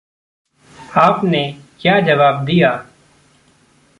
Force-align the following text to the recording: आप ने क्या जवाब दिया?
आप 0.97 1.21
ने 1.23 1.59
क्या 1.81 1.99
जवाब 1.99 2.45
दिया? 2.45 2.85